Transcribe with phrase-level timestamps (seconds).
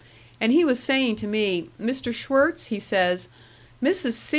[0.39, 2.11] And he was saying to me, 'Mr.
[2.11, 3.27] Schwirtz,' he says,
[3.83, 4.13] 'Mrs.
[4.13, 4.29] C.